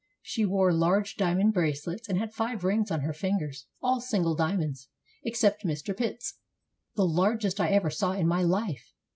She 0.23 0.47
wore 0.47 0.73
large 0.73 1.15
diamond 1.15 1.53
bracelets, 1.53 2.09
and 2.09 2.17
had 2.17 2.33
five 2.33 2.63
rings 2.63 2.89
on 2.89 3.01
her 3.01 3.13
fin 3.13 3.37
gers, 3.37 3.67
all 3.83 4.01
single 4.01 4.33
diamonds, 4.35 4.89
(except 5.23 5.63
Mr. 5.63 5.95
Pitt's) 5.95 6.39
the 6.95 7.05
largest 7.05 7.61
I 7.61 7.69
ever 7.69 7.91
saw 7.91 8.13
in 8.13 8.25
my 8.27 8.41
life. 8.41 8.95